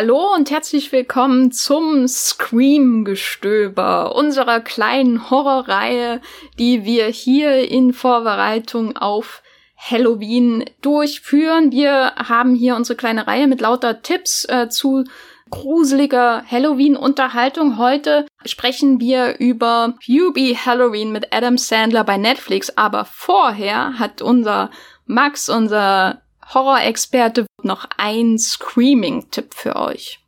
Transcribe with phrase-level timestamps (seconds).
[0.00, 6.20] Hallo und herzlich willkommen zum Scream-Gestöber, unserer kleinen Horrorreihe,
[6.56, 9.42] die wir hier in Vorbereitung auf
[9.76, 11.72] Halloween durchführen.
[11.72, 15.02] Wir haben hier unsere kleine Reihe mit lauter Tipps äh, zu
[15.50, 17.76] gruseliger Halloween-Unterhaltung.
[17.76, 22.70] Heute sprechen wir über Hubie Halloween mit Adam Sandler bei Netflix.
[22.76, 24.70] Aber vorher hat unser
[25.06, 26.22] Max, unser
[26.54, 30.20] Horror-Experte, noch ein Screaming-Tipp für euch.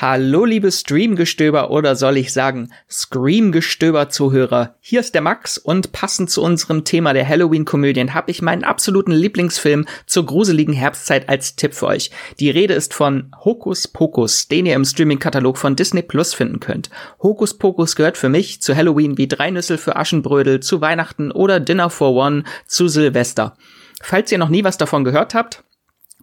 [0.00, 4.76] Hallo liebe Streamgestöber oder soll ich sagen Screamgestöber-Zuhörer.
[4.78, 9.10] Hier ist der Max und passend zu unserem Thema der Halloween-Komödien habe ich meinen absoluten
[9.10, 12.12] Lieblingsfilm zur gruseligen Herbstzeit als Tipp für euch.
[12.38, 16.90] Die Rede ist von Hokus Pokus, den ihr im Streaming-Katalog von Disney Plus finden könnt.
[17.20, 21.58] Hokus Pokus gehört für mich zu Halloween wie Drei Nüssel für Aschenbrödel, zu Weihnachten oder
[21.58, 23.56] Dinner for One, zu Silvester.
[24.00, 25.64] Falls ihr noch nie was davon gehört habt,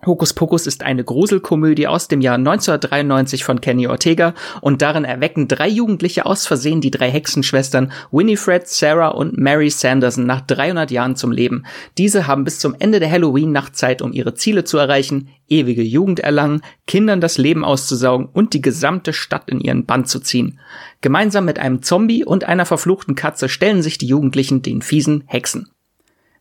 [0.05, 5.47] Hokus Pokus ist eine Gruselkomödie aus dem Jahr 1993 von Kenny Ortega und darin erwecken
[5.47, 11.15] drei Jugendliche aus Versehen die drei Hexenschwestern Winifred, Sarah und Mary Sanderson nach 300 Jahren
[11.15, 11.65] zum Leben.
[11.97, 16.19] Diese haben bis zum Ende der Halloween-Nacht Zeit, um ihre Ziele zu erreichen, ewige Jugend
[16.19, 20.59] erlangen, Kindern das Leben auszusaugen und die gesamte Stadt in ihren Bann zu ziehen.
[21.01, 25.69] Gemeinsam mit einem Zombie und einer verfluchten Katze stellen sich die Jugendlichen den fiesen Hexen.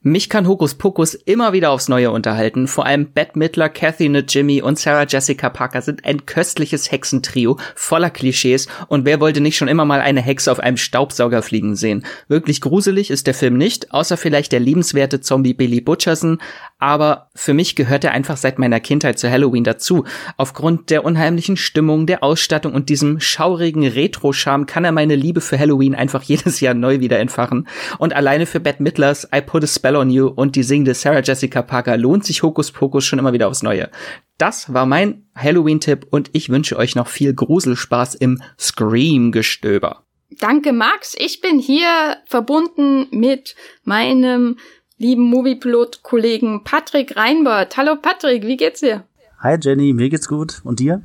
[0.06, 2.69] Mich kann Hokus Pokus immer wieder aufs Neue unterhalten.
[2.69, 8.11] Vor allem Bette Midler, Kathy Jimmy und Sarah Jessica Parker sind ein köstliches Hexentrio voller
[8.11, 12.05] Klischees und wer wollte nicht schon immer mal eine Hexe auf einem Staubsauger fliegen sehen?
[12.28, 16.36] Wirklich gruselig ist der Film nicht, außer vielleicht der liebenswerte Zombie Billy Butcherson,
[16.78, 20.05] aber für mich gehört er einfach seit meiner Kindheit zu Halloween dazu.
[20.36, 25.58] Aufgrund der unheimlichen Stimmung, der Ausstattung und diesem schaurigen Retro-Charme kann er meine Liebe für
[25.58, 27.66] Halloween einfach jedes Jahr neu wieder entfachen.
[27.96, 31.20] Und alleine für Bette Midlers I Put a Spell on You und die singende Sarah
[31.20, 33.91] Jessica Parker lohnt sich Hokus Pokus schon immer wieder aufs Neue.
[34.39, 40.05] Das war mein Halloween-Tipp und ich wünsche euch noch viel Gruselspaß im Scream-Gestöber.
[40.41, 41.14] Danke, Max.
[41.18, 43.55] Ich bin hier verbunden mit
[43.85, 44.57] meinem
[44.98, 47.77] lieben Moviepilot-Kollegen Patrick Reinbert.
[47.77, 49.05] Hallo Patrick, wie geht's dir?
[49.41, 50.61] Hi Jenny, mir geht's gut.
[50.64, 51.02] Und dir?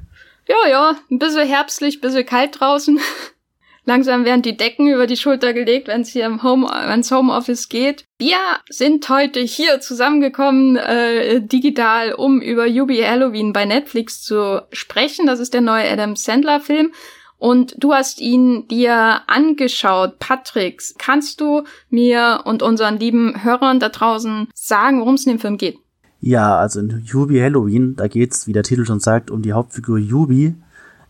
[0.47, 3.00] Ja, ja, ein bisschen herbstlich, ein bisschen kalt draußen.
[3.85, 7.69] Langsam werden die Decken über die Schulter gelegt, wenn es hier im Home, wenn's Homeoffice
[7.69, 8.06] geht.
[8.19, 8.38] Wir
[8.69, 15.25] sind heute hier zusammengekommen, äh, digital, um über Yubi Halloween bei Netflix zu sprechen.
[15.25, 16.91] Das ist der neue Adam Sandler Film.
[17.38, 20.19] Und du hast ihn dir angeschaut.
[20.19, 25.39] Patrick, kannst du mir und unseren lieben Hörern da draußen sagen, worum es in dem
[25.39, 25.78] Film geht?
[26.19, 29.97] Ja, also in Yubi Halloween, da geht's, wie der Titel schon sagt, um die Hauptfigur
[29.97, 30.56] Yubi.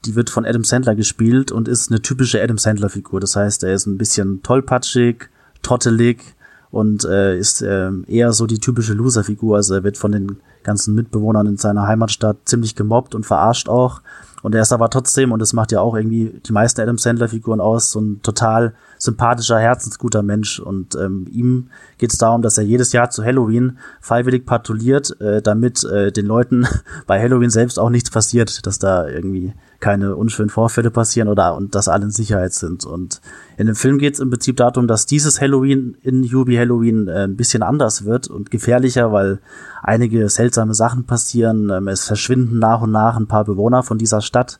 [0.06, 3.20] Die wird von Adam Sandler gespielt und ist eine typische Adam Sandler Figur.
[3.20, 5.30] Das heißt, er ist ein bisschen tollpatschig,
[5.62, 6.36] tottelig
[6.72, 9.56] und äh, ist äh, eher so die typische Loser-Figur.
[9.56, 14.02] Also er wird von den ganzen Mitbewohnern in seiner Heimatstadt ziemlich gemobbt und verarscht auch.
[14.42, 17.59] Und er ist aber trotzdem, und das macht ja auch irgendwie die meisten Adam Sandler-Figuren
[17.59, 20.59] aus, so ein total sympathischer, herzensguter Mensch.
[20.59, 25.42] Und ähm, ihm geht es darum, dass er jedes Jahr zu Halloween freiwillig patrouilliert, äh,
[25.42, 26.68] damit äh, den Leuten
[27.08, 31.75] bei Halloween selbst auch nichts passiert, dass da irgendwie keine unschönen Vorfälle passieren oder und
[31.75, 32.85] dass alle in Sicherheit sind.
[32.85, 33.22] Und
[33.57, 37.23] in dem Film geht es im Prinzip darum, dass dieses Halloween in Yubi Halloween äh,
[37.23, 39.40] ein bisschen anders wird und gefährlicher, weil
[39.81, 41.69] einige seltsame Sachen passieren.
[41.69, 44.59] Ähm, es verschwinden nach und nach ein paar Bewohner von dieser Stadt,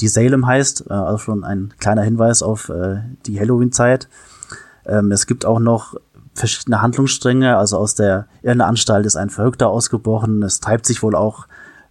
[0.00, 4.08] die Salem heißt, äh, also schon ein kleiner Hinweis auf äh, die Halloween-Zeit.
[4.86, 5.94] Ähm, es gibt auch noch
[6.34, 10.42] verschiedene Handlungsstränge, also aus der Irrenanstalt ist ein Verrückter ausgebrochen.
[10.42, 11.46] Es treibt sich wohl auch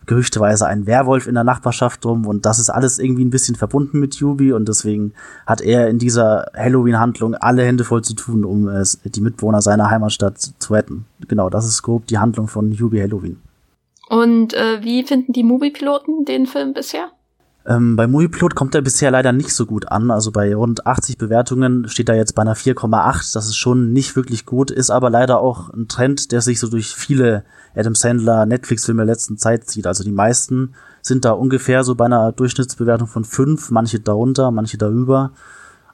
[0.09, 3.99] gerüchteweise ein Werwolf in der Nachbarschaft rum und das ist alles irgendwie ein bisschen verbunden
[3.99, 5.13] mit Yubi und deswegen
[5.45, 9.91] hat er in dieser Halloween-Handlung alle Hände voll zu tun, um es, die Mitwohner seiner
[9.91, 11.05] Heimatstadt zu retten.
[11.27, 13.39] Genau, das ist grob die Handlung von Yubi Halloween.
[14.09, 17.11] Und äh, wie finden die Moviepiloten den Film bisher?
[17.69, 20.09] Ähm, bei Movieplot kommt er bisher leider nicht so gut an.
[20.09, 23.31] Also bei rund 80 Bewertungen steht er jetzt bei einer 4,8.
[23.35, 26.67] Das ist schon nicht wirklich gut, ist aber leider auch ein Trend, der sich so
[26.67, 27.43] durch viele
[27.75, 29.85] Adam Sandler Netflix-Filme der letzten Zeit zieht.
[29.85, 30.73] Also die meisten
[31.03, 35.31] sind da ungefähr so bei einer Durchschnittsbewertung von 5, manche darunter, manche darüber.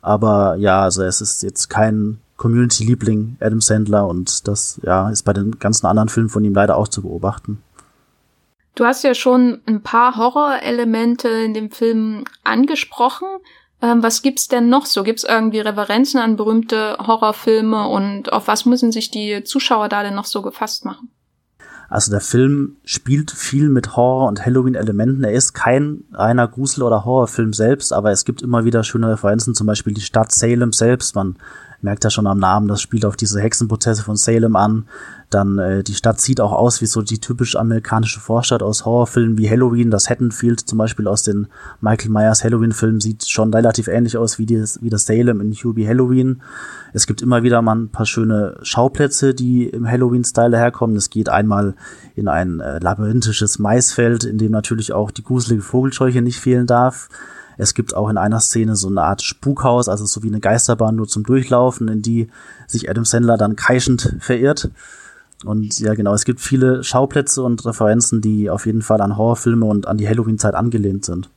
[0.01, 5.33] Aber ja, also es ist jetzt kein Community-Liebling Adam Sandler und das ja ist bei
[5.33, 7.59] den ganzen anderen Filmen von ihm leider auch zu beobachten.
[8.75, 13.27] Du hast ja schon ein paar Horrorelemente in dem Film angesprochen.
[13.81, 15.03] Ähm, was gibt's denn noch so?
[15.03, 20.15] Gibt's irgendwie Referenzen an berühmte Horrorfilme und auf was müssen sich die Zuschauer da denn
[20.15, 21.09] noch so gefasst machen?
[21.87, 25.23] Also der Film spielt viel mit Horror- und Halloween-Elementen.
[25.23, 29.53] Er ist kein reiner Grusel- oder Horrorfilm selbst, aber es gibt immer wieder schöne Referenzen,
[29.53, 31.15] zum Beispiel die Stadt Salem selbst.
[31.15, 31.37] Man
[31.81, 34.85] merkt ja schon am Namen, das spielt auf diese Hexenprozesse von Salem an.
[35.29, 39.37] Dann äh, die Stadt sieht auch aus wie so die typisch amerikanische Vorstadt aus Horrorfilmen
[39.37, 39.91] wie Halloween.
[39.91, 41.47] Das Haddonfield zum Beispiel aus den
[41.81, 45.87] Michael Myers Halloween-Filmen sieht schon relativ ähnlich aus wie, das, wie das Salem in Hubie
[45.87, 46.41] Halloween.
[46.93, 50.95] Es gibt immer wieder mal ein paar schöne Schauplätze, die im Halloween-Style herkommen.
[50.95, 51.75] Es geht einmal
[52.15, 57.09] in ein äh, labyrinthisches Maisfeld, in dem natürlich auch die gruselige Vogelscheuche nicht fehlen darf.
[57.57, 60.95] Es gibt auch in einer Szene so eine Art Spukhaus, also so wie eine Geisterbahn
[60.95, 62.29] nur zum Durchlaufen, in die
[62.67, 64.69] sich Adam Sandler dann kreischend verirrt.
[65.43, 69.65] Und ja, genau, es gibt viele Schauplätze und Referenzen, die auf jeden Fall an Horrorfilme
[69.65, 71.29] und an die Halloween-Zeit angelehnt sind.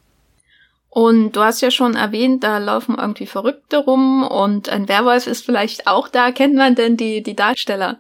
[0.91, 5.45] Und du hast ja schon erwähnt, da laufen irgendwie Verrückte rum und ein Werwolf ist
[5.45, 6.33] vielleicht auch da.
[6.33, 7.99] Kennt man denn die, die Darsteller?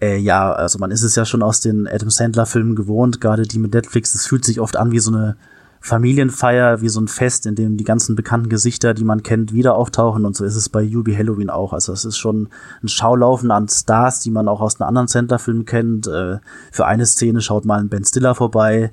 [0.00, 3.58] Äh, ja, also man ist es ja schon aus den Adam Sandler-Filmen gewohnt, gerade die
[3.58, 4.14] mit Netflix.
[4.14, 5.36] Es fühlt sich oft an wie so eine
[5.80, 9.74] Familienfeier, wie so ein Fest, in dem die ganzen bekannten Gesichter, die man kennt, wieder
[9.74, 10.26] auftauchen.
[10.26, 11.72] Und so ist es bei Yubi Halloween auch.
[11.72, 12.50] Also es ist schon
[12.82, 16.06] ein Schaulaufen an Stars, die man auch aus einem anderen Center-Film kennt.
[16.06, 16.38] Äh,
[16.70, 18.92] für eine Szene schaut mal ein Ben Stiller vorbei.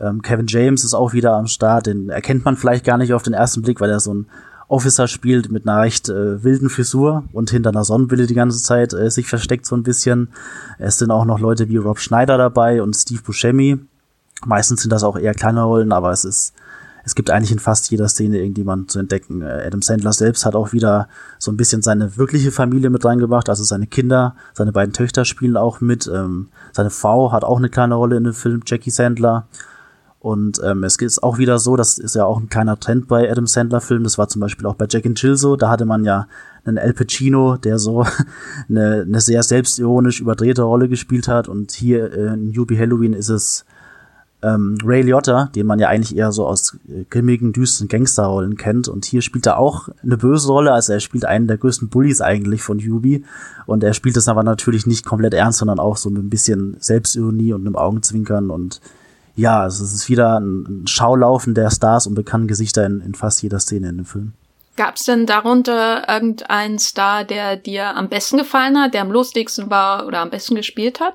[0.00, 1.86] Ähm, Kevin James ist auch wieder am Start.
[1.86, 4.26] Den erkennt man vielleicht gar nicht auf den ersten Blick, weil er so ein
[4.68, 8.92] Officer spielt mit einer recht äh, wilden Frisur und hinter einer Sonnenbrille die ganze Zeit
[8.92, 10.28] äh, sich versteckt so ein bisschen.
[10.78, 13.80] Es sind auch noch Leute wie Rob Schneider dabei und Steve Buscemi.
[14.46, 16.54] Meistens sind das auch eher kleine Rollen, aber es ist,
[17.04, 19.42] es gibt eigentlich in fast jeder Szene irgendjemand zu entdecken.
[19.42, 21.08] Äh, Adam Sandler selbst hat auch wieder
[21.38, 25.56] so ein bisschen seine wirkliche Familie mit reingebracht, also seine Kinder, seine beiden Töchter spielen
[25.56, 26.10] auch mit.
[26.12, 29.46] Ähm, seine Frau hat auch eine kleine Rolle in dem Film, Jackie Sandler.
[30.20, 33.30] Und ähm, es ist auch wieder so, das ist ja auch ein kleiner Trend bei
[33.30, 36.04] Adam Sandler-Filmen, das war zum Beispiel auch bei Jack and Jill so, da hatte man
[36.04, 36.26] ja
[36.66, 38.04] einen El Pacino, der so
[38.68, 43.30] eine, eine sehr selbstironisch überdrehte Rolle gespielt hat und hier äh, in Yubi Halloween ist
[43.30, 43.64] es
[44.42, 48.88] ähm, Ray Liotta, den man ja eigentlich eher so aus äh, grimmigen, düsteren Gangsterrollen kennt.
[48.88, 50.72] Und hier spielt er auch eine böse Rolle.
[50.72, 53.24] Also er spielt einen der größten Bullies eigentlich von Yubi.
[53.66, 56.76] Und er spielt das aber natürlich nicht komplett ernst, sondern auch so mit ein bisschen
[56.80, 58.50] Selbstironie und einem Augenzwinkern.
[58.50, 58.80] Und
[59.36, 63.42] ja, es ist wieder ein, ein Schaulaufen der Stars und bekannten Gesichter in, in fast
[63.42, 64.32] jeder Szene in dem Film.
[64.76, 69.68] Gab es denn darunter irgendeinen Star, der dir am besten gefallen hat, der am lustigsten
[69.68, 71.14] war oder am besten gespielt hat?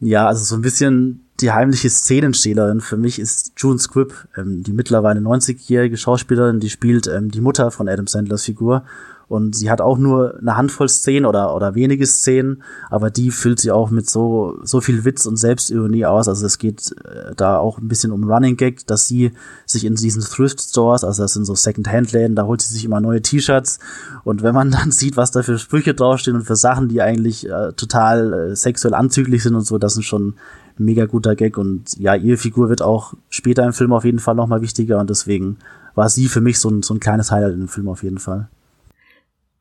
[0.00, 4.72] Ja, also so ein bisschen die heimliche Szenenstehlerin für mich ist June Squibb, ähm, die
[4.72, 8.84] mittlerweile 90-jährige Schauspielerin, die spielt ähm, die Mutter von Adam Sandlers Figur.
[9.34, 13.58] Und sie hat auch nur eine Handvoll Szenen oder, oder wenige Szenen, aber die füllt
[13.58, 16.28] sie auch mit so, so viel Witz und Selbstironie aus.
[16.28, 19.32] Also es geht äh, da auch ein bisschen um Running Gag, dass sie
[19.66, 23.00] sich in diesen Thrift Stores, also das sind so Second-Hand-Läden, da holt sie sich immer
[23.00, 23.80] neue T-Shirts.
[24.22, 27.50] Und wenn man dann sieht, was da für Sprüche draufstehen und für Sachen, die eigentlich
[27.50, 30.34] äh, total äh, sexuell anzüglich sind und so, das sind schon
[30.78, 34.36] mega guter Gag und ja, ihre Figur wird auch später im Film auf jeden Fall
[34.36, 35.56] nochmal wichtiger und deswegen
[35.96, 38.48] war sie für mich so ein, so ein kleines Highlight dem Film auf jeden Fall.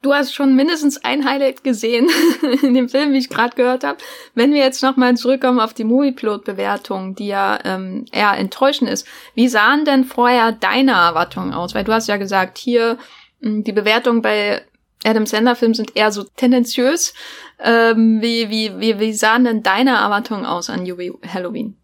[0.04, 2.10] Du hast schon mindestens ein Highlight gesehen
[2.62, 4.00] in dem Film, wie ich gerade gehört habe.
[4.36, 9.48] Wenn wir jetzt nochmal zurückkommen auf die Movieplot-Bewertung, die ja ähm, eher enttäuschend ist, wie
[9.48, 11.74] sahen denn vorher deine Erwartungen aus?
[11.74, 12.98] Weil du hast ja gesagt, hier
[13.42, 14.62] hm, die Bewertung bei
[15.06, 17.14] Adam Sandler-Filmen sind eher so tendenziös.
[17.60, 20.86] Ähm, wie, wie, wie, wie sahen denn deine Erwartungen aus an
[21.34, 21.78] Halloween?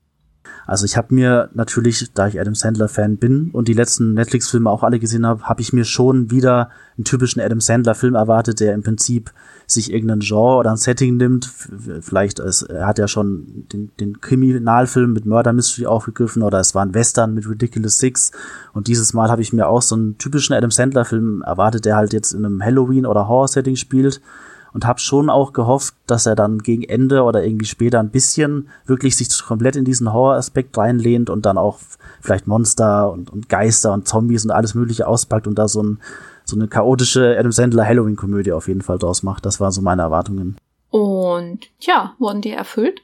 [0.70, 4.84] Also ich habe mir natürlich, da ich Adam Sandler-Fan bin und die letzten Netflix-Filme auch
[4.84, 8.84] alle gesehen habe, habe ich mir schon wieder einen typischen Adam Sandler-Film erwartet, der im
[8.84, 9.32] Prinzip
[9.66, 11.50] sich irgendein Genre oder ein Setting nimmt.
[12.02, 16.76] Vielleicht, es, er hat ja schon den, den Kriminalfilm mit Murder Mystery aufgegriffen oder es
[16.76, 18.32] war ein Western mit Ridiculous Six.
[18.72, 22.14] Und dieses Mal habe ich mir auch so einen typischen Adam Sandler-Film erwartet, der halt
[22.14, 24.22] jetzt in einem Halloween- oder Horror-Setting spielt
[24.74, 28.70] und habe schon auch gehofft, dass er dann gegen Ende oder irgendwie später ein bisschen
[28.86, 31.80] wirklich sich komplett in diesen Horror-Aspekt reinlehnt und dann auch
[32.22, 36.00] vielleicht Monster und, und Geister und Zombies und alles Mögliche auspackt und da so, ein,
[36.46, 39.46] so eine chaotische Adam Sandler Halloween-Komödie auf jeden Fall draus macht.
[39.46, 40.58] Das waren so meine Erwartungen.
[40.90, 43.02] Und ja, wurden die erfüllt?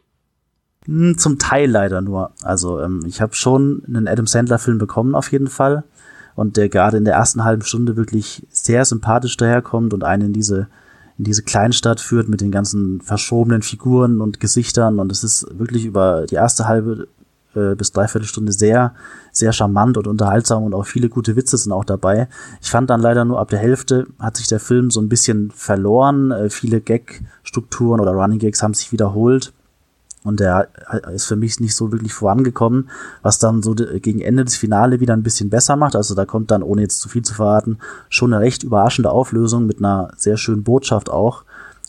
[0.85, 2.31] Hm, zum Teil leider nur.
[2.43, 5.83] Also ähm, ich habe schon einen Adam Sandler-Film bekommen auf jeden Fall
[6.35, 10.33] und der gerade in der ersten halben Stunde wirklich sehr sympathisch daherkommt und einen in
[10.33, 10.67] diese
[11.17, 15.85] in diese Kleinstadt führt mit den ganzen verschobenen Figuren und Gesichtern und es ist wirklich
[15.85, 17.07] über die erste halbe
[17.55, 18.93] äh, bis dreiviertel Stunde sehr,
[19.31, 22.27] sehr charmant und unterhaltsam und auch viele gute Witze sind auch dabei.
[22.61, 25.51] Ich fand dann leider nur ab der Hälfte hat sich der Film so ein bisschen
[25.51, 26.31] verloren.
[26.31, 29.53] Äh, viele Gag-Strukturen oder Running Gags haben sich wiederholt
[30.25, 30.69] und der
[31.13, 32.89] ist für mich nicht so wirklich vorangekommen,
[33.21, 35.95] was dann so gegen Ende des Finale wieder ein bisschen besser macht.
[35.95, 37.77] Also da kommt dann, ohne jetzt zu viel zu verraten,
[38.09, 41.43] schon eine recht überraschende Auflösung mit einer sehr schönen Botschaft auch.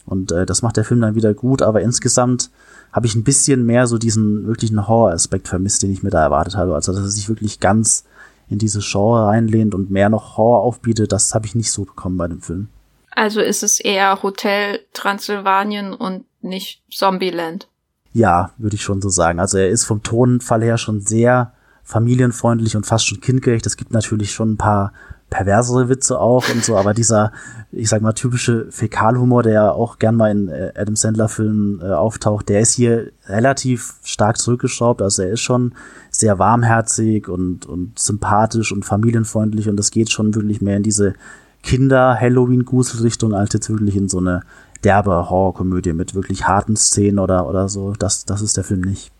[0.04, 2.50] Und äh, das macht der Film dann wieder gut, aber insgesamt
[2.92, 6.56] habe ich ein bisschen mehr so diesen wirklichen Horror-Aspekt vermisst, den ich mir da erwartet
[6.56, 6.74] habe.
[6.74, 8.04] Also dass er sich wirklich ganz
[8.50, 12.18] in diese Genre reinlehnt und mehr noch Horror aufbietet, das habe ich nicht so bekommen
[12.18, 12.68] bei dem Film.
[13.12, 17.66] Also ist es eher Hotel Transsilvanien und nicht Zombieland.
[18.12, 19.40] Ja, würde ich schon so sagen.
[19.40, 21.52] Also er ist vom Tonfall her schon sehr
[21.84, 23.66] familienfreundlich und fast schon kindgerecht.
[23.66, 24.92] Es gibt natürlich schon ein paar
[25.30, 27.32] perversere Witze auch und so, aber dieser,
[27.72, 31.92] ich sag mal, typische Fäkalhumor, der ja auch gern mal in äh, Adam Sandler-Filmen äh,
[31.92, 35.02] auftaucht, der ist hier relativ stark zurückgeschraubt.
[35.02, 35.74] Also er ist schon
[36.10, 41.14] sehr warmherzig und, und sympathisch und familienfreundlich und das geht schon wirklich mehr in diese
[41.62, 44.42] Kinder-Halloween-Gruselrichtung als jetzt wirklich in so eine
[44.84, 47.92] derbe Horrorkomödie mit wirklich harten Szenen oder, oder so.
[47.92, 49.10] Das, das ist der Film nicht.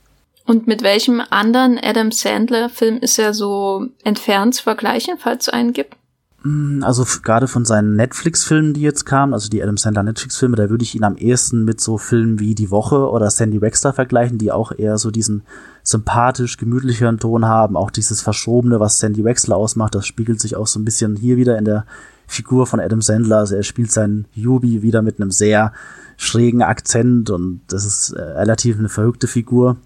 [0.47, 5.73] Und mit welchem anderen Adam Sandler-Film ist er so entfernt zu vergleichen, falls es einen
[5.73, 5.97] gibt?
[6.45, 10.71] Mm, also gerade von seinen Netflix-Filmen, die jetzt kamen, also die Adam Sandler Netflix-Filme, da
[10.71, 14.39] würde ich ihn am ehesten mit so Filmen wie Die Woche oder Sandy Wexler vergleichen,
[14.39, 15.43] die auch eher so diesen
[15.83, 17.77] sympathisch gemütlicheren Ton haben.
[17.77, 21.37] Auch dieses Verschobene, was Sandy Wexler ausmacht, das spiegelt sich auch so ein bisschen hier
[21.37, 21.87] wieder in der
[22.27, 23.39] Figur von Adam Sandler.
[23.39, 25.73] Also er spielt seinen Yubi wieder mit einem sehr
[26.17, 29.77] schrägen Akzent und das ist äh, relativ eine verrückte Figur.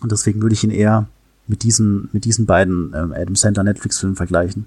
[0.00, 1.06] Und deswegen würde ich ihn eher
[1.46, 4.66] mit diesen, mit diesen beiden ähm, Adam Sandler Netflix-Filmen vergleichen.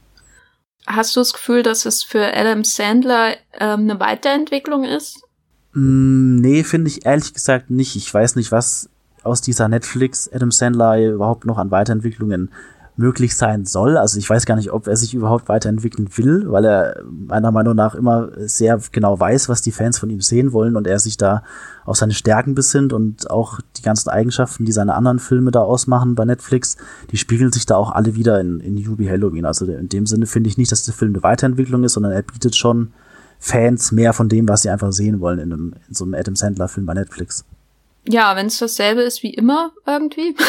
[0.88, 5.22] Hast du das Gefühl, dass es für Adam Sandler ähm, eine Weiterentwicklung ist?
[5.74, 7.96] Mm, nee, finde ich ehrlich gesagt nicht.
[7.96, 8.90] Ich weiß nicht, was
[9.24, 12.50] aus dieser Netflix Adam Sandler überhaupt noch an Weiterentwicklungen
[13.02, 13.98] möglich sein soll.
[13.98, 17.76] Also ich weiß gar nicht, ob er sich überhaupt weiterentwickeln will, weil er meiner Meinung
[17.76, 21.18] nach immer sehr genau weiß, was die Fans von ihm sehen wollen und er sich
[21.18, 21.44] da
[21.84, 26.16] auf seine Stärken besinnt und auch die ganzen Eigenschaften, die seine anderen Filme da ausmachen
[26.16, 26.78] bei Netflix,
[27.12, 29.46] die spiegeln sich da auch alle wieder in, in Yubi Halloween.
[29.46, 32.22] Also in dem Sinne finde ich nicht, dass der Film eine Weiterentwicklung ist, sondern er
[32.22, 32.94] bietet schon
[33.40, 36.36] Fans mehr von dem, was sie einfach sehen wollen in, einem, in so einem Adam
[36.36, 37.44] Sandler-Film bei Netflix.
[38.08, 40.36] Ja, wenn es dasselbe ist wie immer irgendwie.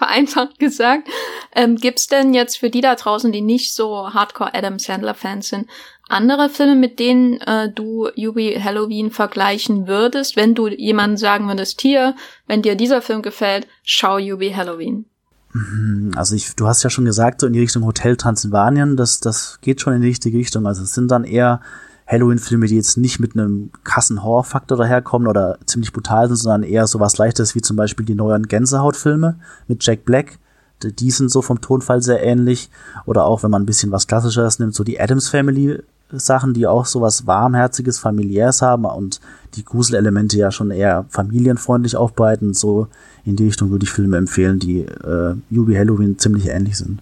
[0.00, 1.08] vereinfacht gesagt.
[1.54, 5.50] Ähm, gibt's denn jetzt für die da draußen, die nicht so Hardcore Adam Sandler Fans
[5.50, 5.68] sind,
[6.08, 11.82] andere Filme, mit denen äh, du Yubi Halloween vergleichen würdest, wenn du jemandem sagen würdest,
[11.82, 15.04] hier, wenn dir dieser Film gefällt, schau Yubi Halloween?
[15.52, 19.20] Mhm, also ich, du hast ja schon gesagt, so in die Richtung Hotel Transylvanien, das,
[19.20, 20.66] das geht schon in die richtige Richtung.
[20.66, 21.60] Also es sind dann eher
[22.10, 26.86] Halloween-Filme, die jetzt nicht mit einem krassen Horror-Faktor daherkommen oder ziemlich brutal sind, sondern eher
[26.86, 29.38] so was Leichtes wie zum Beispiel die neuen Gänsehaut-Filme
[29.68, 30.38] mit Jack Black.
[30.82, 32.70] Die sind so vom Tonfall sehr ähnlich.
[33.04, 36.66] Oder auch, wenn man ein bisschen was Klassischeres nimmt, so die Adams Family Sachen, die
[36.66, 39.20] auch so was warmherziges, familiäres haben und
[39.54, 42.54] die Gruselelemente ja schon eher familienfreundlich aufbereiten.
[42.54, 42.88] So
[43.24, 47.00] in die Richtung würde ich Filme empfehlen, die äh, Yubi Halloween ziemlich ähnlich sind.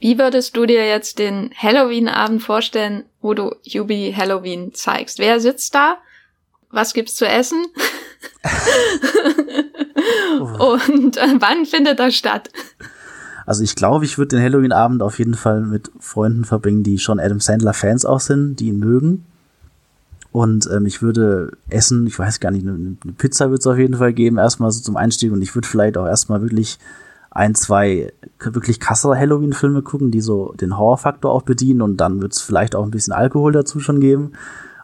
[0.00, 5.18] Wie würdest du dir jetzt den Halloween-Abend vorstellen, wo du Yubi Halloween zeigst?
[5.18, 5.96] Wer sitzt da?
[6.70, 7.66] Was gibt's zu essen?
[10.58, 12.50] Und äh, wann findet das statt?
[13.46, 17.18] Also ich glaube, ich würde den Halloween-Abend auf jeden Fall mit Freunden verbringen, die schon
[17.18, 19.24] Adam Sandler-Fans auch sind, die ihn mögen.
[20.30, 23.78] Und ähm, ich würde essen, ich weiß gar nicht, eine, eine Pizza wird es auf
[23.78, 25.32] jeden Fall geben, erstmal so zum Einstieg.
[25.32, 26.78] Und ich würde vielleicht auch erstmal wirklich
[27.38, 32.32] ein, zwei wirklich krassere Halloween-Filme gucken, die so den Horrorfaktor auch bedienen und dann wird
[32.32, 34.32] es vielleicht auch ein bisschen Alkohol dazu schon geben.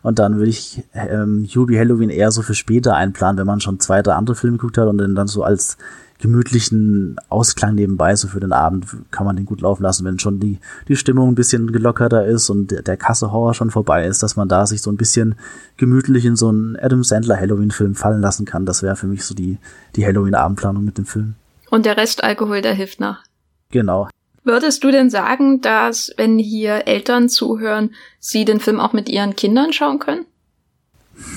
[0.03, 3.81] Und dann würde ich ähm, Yubi Halloween eher so für später einplanen, wenn man schon
[3.81, 5.79] zwei, drei andere Filme geguckt hat und dann, dann so als
[6.21, 10.39] gemütlichen Ausklang nebenbei, so für den Abend kann man den gut laufen lassen, wenn schon
[10.39, 14.37] die, die Stimmung ein bisschen gelockerter ist und der, der Kasse-Horror schon vorbei ist, dass
[14.37, 15.35] man da sich so ein bisschen
[15.77, 18.65] gemütlich in so einen Adam Sandler Halloween-Film fallen lassen kann.
[18.65, 19.59] Das wäre für mich so die,
[19.97, 21.35] die Halloween-Abendplanung mit dem Film.
[21.75, 23.25] Und der Rest Alkohol, der hilft nach.
[23.73, 24.09] Genau.
[24.45, 27.91] Würdest du denn sagen, dass, wenn hier Eltern zuhören,
[28.21, 30.25] sie den Film auch mit ihren Kindern schauen können?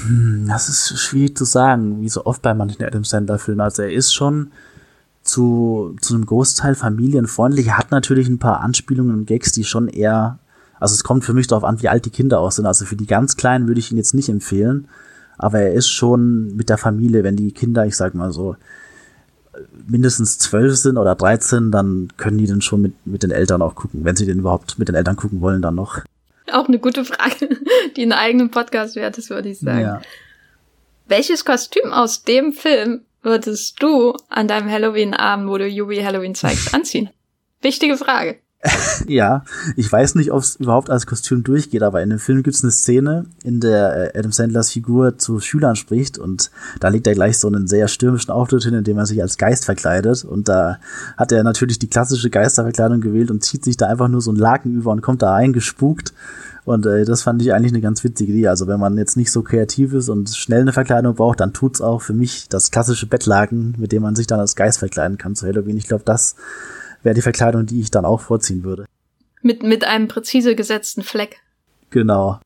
[0.05, 3.61] Hm, das ist schwierig zu sagen, wie so oft bei manchen Adam Sandler-Filmen.
[3.61, 4.51] Also er ist schon
[5.23, 7.69] zu, zu einem Großteil familienfreundlich.
[7.69, 10.37] Er hat natürlich ein paar Anspielungen und Gags, die schon eher,
[10.79, 12.67] also es kommt für mich darauf an, wie alt die Kinder auch sind.
[12.67, 14.87] Also für die ganz Kleinen würde ich ihn jetzt nicht empfehlen.
[15.39, 18.55] Aber er ist schon mit der Familie, wenn die Kinder, ich sag mal so,
[19.87, 23.75] mindestens zwölf sind oder dreizehn, dann können die dann schon mit, mit den Eltern auch
[23.75, 26.01] gucken, wenn sie den überhaupt mit den Eltern gucken wollen, dann noch.
[26.51, 27.49] Auch eine gute Frage,
[27.95, 29.81] die einen eigenen Podcast wert ist, würde ich sagen.
[29.81, 30.01] Ja.
[31.07, 36.73] Welches Kostüm aus dem Film würdest du an deinem Halloween-Abend, wo du Yubi Halloween zeigst,
[36.73, 37.09] anziehen?
[37.61, 38.39] Wichtige Frage.
[39.07, 39.43] ja,
[39.75, 42.63] ich weiß nicht, ob es überhaupt als Kostüm durchgeht, aber in dem Film gibt es
[42.63, 47.13] eine Szene, in der äh, Adam Sandlers Figur zu Schülern spricht und da legt er
[47.13, 50.47] gleich so einen sehr stürmischen Auftritt hin, in dem er sich als Geist verkleidet und
[50.49, 50.79] da
[51.17, 54.37] hat er natürlich die klassische Geisterverkleidung gewählt und zieht sich da einfach nur so ein
[54.37, 56.13] Laken über und kommt da reingespukt
[56.67, 58.49] und äh, das fand ich eigentlich eine ganz witzige Idee.
[58.49, 61.79] Also wenn man jetzt nicht so kreativ ist und schnell eine Verkleidung braucht, dann tut's
[61.79, 65.33] auch für mich das klassische Bettlaken, mit dem man sich dann als Geist verkleiden kann
[65.33, 65.77] zu Halloween.
[65.77, 66.35] Ich glaube, das
[67.03, 68.85] wäre die Verkleidung, die ich dann auch vorziehen würde.
[69.41, 71.41] Mit, mit einem präzise gesetzten Fleck.
[71.89, 72.39] Genau.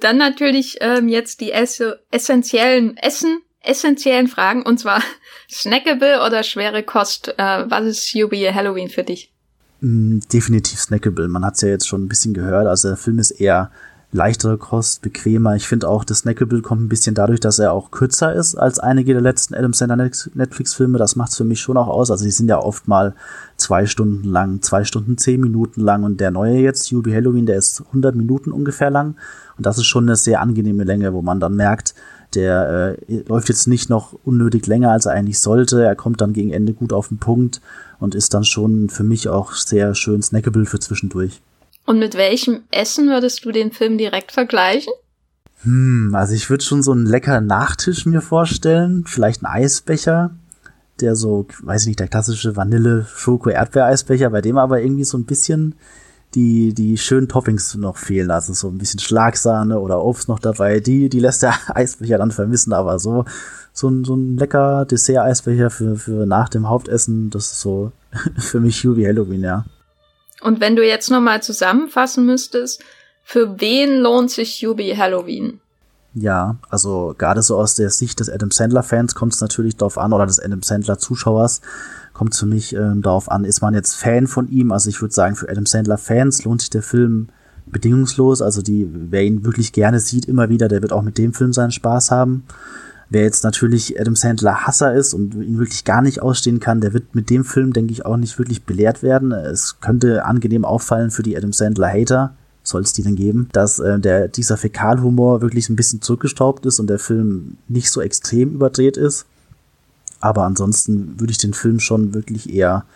[0.00, 5.02] Dann natürlich ähm, jetzt die esse essentiellen Essen, essentiellen Fragen und zwar
[5.50, 7.34] snackable oder schwere Kost.
[7.36, 9.32] Äh, was ist Yubi Halloween für dich?
[9.80, 11.28] Mm, definitiv snackable.
[11.28, 12.66] Man hat es ja jetzt schon ein bisschen gehört.
[12.66, 13.70] Also der Film ist eher
[14.12, 15.56] leichtere Kost, bequemer.
[15.56, 18.78] Ich finde auch, das Snackable kommt ein bisschen dadurch, dass er auch kürzer ist als
[18.78, 20.98] einige der letzten Adam Sandler Netflix-Filme.
[20.98, 22.10] Das macht es für mich schon auch aus.
[22.10, 23.14] Also die sind ja oft mal
[23.56, 27.56] zwei Stunden lang, zwei Stunden zehn Minuten lang und der neue jetzt, Yubi Halloween, der
[27.56, 29.16] ist 100 Minuten ungefähr lang.
[29.56, 31.94] Und das ist schon eine sehr angenehme Länge, wo man dann merkt,
[32.34, 35.82] der äh, läuft jetzt nicht noch unnötig länger, als er eigentlich sollte.
[35.82, 37.62] Er kommt dann gegen Ende gut auf den Punkt
[37.98, 41.40] und ist dann schon für mich auch sehr schön snackable für zwischendurch.
[41.86, 44.92] Und mit welchem Essen würdest du den Film direkt vergleichen?
[45.62, 49.04] Hm, also ich würde schon so einen leckeren Nachtisch mir vorstellen.
[49.06, 50.30] Vielleicht ein Eisbecher,
[51.00, 55.74] der so, weiß ich nicht, der klassische Vanille-Schoko-Erdbeer-Eisbecher, bei dem aber irgendwie so ein bisschen
[56.34, 58.30] die, die schönen Toppings noch fehlen.
[58.30, 60.80] Also so ein bisschen Schlagsahne oder Obst noch dabei.
[60.80, 63.24] Die, die lässt der Eisbecher dann vermissen, aber so,
[63.72, 67.92] so ein, so ein lecker Dessert-Eisbecher für, für nach dem Hauptessen, das ist so
[68.38, 69.64] für mich Hubie Halloween, ja.
[70.42, 72.82] Und wenn du jetzt nochmal zusammenfassen müsstest,
[73.22, 75.60] für wen lohnt sich Yubi Halloween?
[76.14, 80.12] Ja, also gerade so aus der Sicht des Adam Sandler-Fans kommt es natürlich darauf an,
[80.12, 81.62] oder des Adam Sandler-Zuschauers
[82.12, 84.72] kommt es für mich ähm, darauf an, ist man jetzt Fan von ihm?
[84.72, 87.28] Also ich würde sagen, für Adam Sandler-Fans lohnt sich der Film
[87.66, 88.42] bedingungslos.
[88.42, 91.52] Also die, wer ihn wirklich gerne sieht, immer wieder, der wird auch mit dem Film
[91.52, 92.44] seinen Spaß haben.
[93.12, 96.94] Wer jetzt natürlich Adam Sandler Hasser ist und ihn wirklich gar nicht ausstehen kann, der
[96.94, 99.32] wird mit dem Film, denke ich, auch nicht wirklich belehrt werden.
[99.32, 103.78] Es könnte angenehm auffallen für die Adam Sandler Hater, soll es die denn geben, dass
[103.80, 108.54] äh, der, dieser Fäkalhumor wirklich ein bisschen zurückgestaubt ist und der Film nicht so extrem
[108.54, 109.26] überdreht ist.
[110.20, 112.86] Aber ansonsten würde ich den Film schon wirklich eher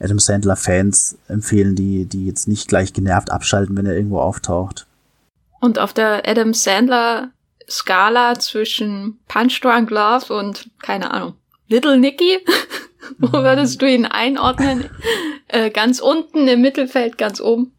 [0.00, 4.88] Adam Sandler Fans empfehlen, die, die jetzt nicht gleich genervt abschalten, wenn er irgendwo auftaucht.
[5.60, 7.30] Und auf der Adam Sandler
[7.68, 11.34] Skala zwischen Punch Drunk Love und, keine Ahnung,
[11.68, 12.38] Little Nicky?
[13.18, 14.84] Wo würdest du ihn einordnen?
[15.48, 17.72] äh, ganz unten im Mittelfeld, ganz oben?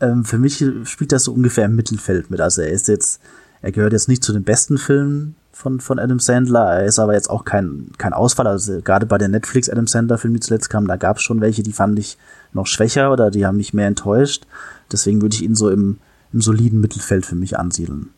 [0.00, 2.40] Ähm, für mich spielt das so ungefähr im Mittelfeld mit.
[2.40, 3.20] Also er ist jetzt,
[3.62, 6.80] er gehört jetzt nicht zu den besten Filmen von, von Adam Sandler.
[6.80, 8.46] Er ist aber jetzt auch kein, kein Ausfall.
[8.46, 11.40] Also gerade bei den Netflix Adam Sandler Filmen, die zuletzt kamen, da gab es schon
[11.40, 12.16] welche, die fand ich
[12.52, 14.46] noch schwächer oder die haben mich mehr enttäuscht.
[14.90, 15.98] Deswegen würde ich ihn so im,
[16.32, 18.10] im soliden Mittelfeld für mich ansiedeln.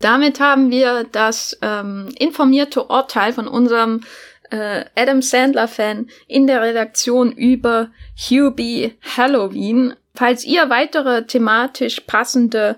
[0.00, 4.02] Damit haben wir das ähm, informierte Urteil von unserem
[4.50, 9.94] äh, Adam Sandler-Fan in der Redaktion über Hubie Halloween.
[10.14, 12.76] Falls ihr weitere thematisch passende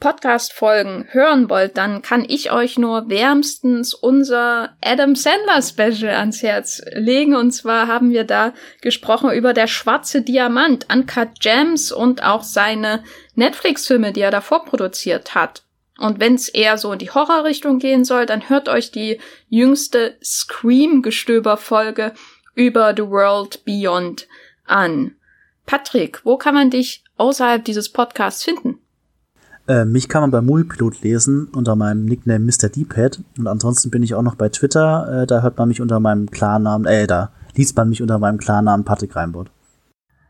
[0.00, 6.82] Podcast-Folgen hören wollt, dann kann ich euch nur wärmstens unser Adam Sandler Special ans Herz
[6.92, 7.36] legen.
[7.36, 13.04] Und zwar haben wir da gesprochen über der schwarze Diamant, Uncut Gems und auch seine
[13.34, 15.64] Netflix-Filme, die er davor produziert hat.
[16.00, 20.16] Und wenn es eher so in die Horrorrichtung gehen soll, dann hört euch die jüngste
[20.24, 22.14] Scream-Gestöber-Folge
[22.54, 24.26] über The World Beyond
[24.64, 25.12] an.
[25.66, 28.78] Patrick, wo kann man dich außerhalb dieses Podcasts finden?
[29.68, 32.70] Äh, mich kann man bei Moviepilot lesen unter meinem Nickname Mr.
[32.70, 35.22] Deephead und ansonsten bin ich auch noch bei Twitter.
[35.22, 38.38] Äh, da hört man mich unter meinem Klarnamen, äh, da liest man mich unter meinem
[38.38, 39.50] Klarnamen Patrick Reinbott.